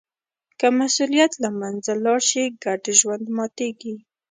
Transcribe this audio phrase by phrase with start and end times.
[0.59, 3.95] که مسوولیت له منځه لاړ شي، ګډ ژوند ماتېږي.